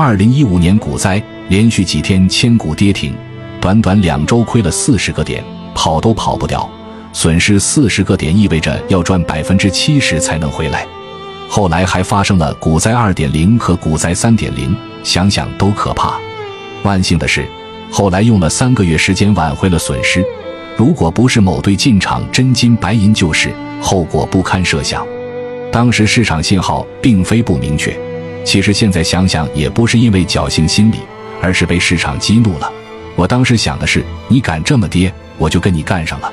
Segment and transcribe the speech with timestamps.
[0.00, 3.12] 二零一五年股灾，连续几天千股跌停，
[3.60, 5.42] 短短两周亏了四十个点，
[5.74, 6.70] 跑都跑不掉。
[7.12, 10.86] 损失四十个点意味着要赚百分之七十才能回来。
[11.48, 14.72] 后来还发生了股灾二点零和股灾三点零，
[15.02, 16.16] 想想都可怕。
[16.84, 17.44] 万幸的是，
[17.90, 20.24] 后来用了三个月时间挽回了损失。
[20.76, 23.52] 如果不是某队进场真金白银救市，
[23.82, 25.04] 后果不堪设想。
[25.72, 27.98] 当时市场信号并非不明确，
[28.44, 30.98] 其实现在想想也不是因为侥幸心理，
[31.42, 32.70] 而是被市场激怒了。
[33.14, 36.32] 我当时想的是，你敢这么跌，我就跟你干上了。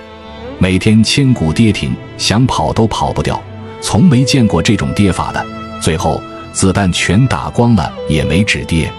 [0.57, 3.41] 每天千股跌停，想跑都跑不掉。
[3.81, 5.45] 从没见过这种跌法的，
[5.81, 6.21] 最后
[6.53, 8.91] 子弹全打光了也没止跌。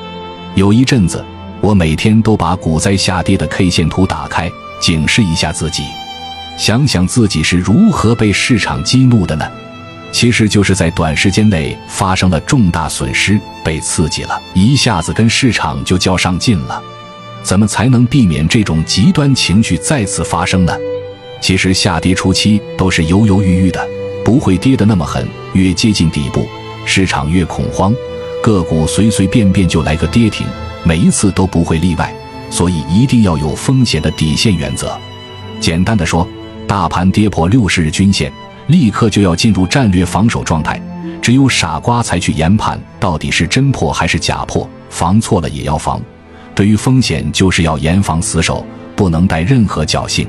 [0.54, 1.24] 有一阵子，
[1.60, 4.50] 我每天都把股灾下跌的 K 线图打开，
[4.80, 5.82] 警示一下自己，
[6.58, 9.44] 想想自己是如何被市场激怒的呢？
[10.18, 16.82] 其实就是在短时间内发生了重大损失，被刺激了，一下子跟市场就较上劲了。
[17.42, 20.74] 怎么才能避免这种极端情绪再次发生呢？
[21.42, 23.86] 其实下跌初期都是犹犹豫豫的。
[24.24, 26.48] 不会跌得那么狠，越接近底部，
[26.86, 27.94] 市场越恐慌，
[28.42, 30.46] 个股随随便便就来个跌停，
[30.82, 32.10] 每一次都不会例外。
[32.48, 34.98] 所以一定要有风险的底线原则。
[35.60, 36.26] 简单的说，
[36.66, 38.32] 大盘跌破六十日均线，
[38.68, 40.80] 立刻就要进入战略防守状态。
[41.22, 46.00] 只有傻瓜才去研判到底是真破还是假破，防错了也要防。
[46.54, 50.28] 对于风险，就是要严防死守，不能带任何侥幸。